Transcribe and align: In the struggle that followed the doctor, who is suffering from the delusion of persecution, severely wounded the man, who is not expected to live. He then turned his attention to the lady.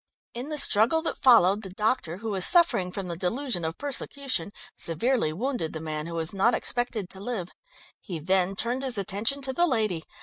In 0.33 0.49
the 0.49 0.57
struggle 0.57 1.03
that 1.03 1.21
followed 1.21 1.61
the 1.61 1.69
doctor, 1.69 2.17
who 2.17 2.33
is 2.33 2.43
suffering 2.43 2.91
from 2.91 3.07
the 3.07 3.15
delusion 3.15 3.63
of 3.63 3.77
persecution, 3.77 4.51
severely 4.75 5.31
wounded 5.31 5.73
the 5.73 5.79
man, 5.79 6.07
who 6.07 6.17
is 6.17 6.33
not 6.33 6.55
expected 6.55 7.07
to 7.11 7.19
live. 7.19 7.49
He 8.01 8.17
then 8.17 8.55
turned 8.55 8.81
his 8.81 8.97
attention 8.97 9.43
to 9.43 9.53
the 9.53 9.67
lady. 9.67 10.03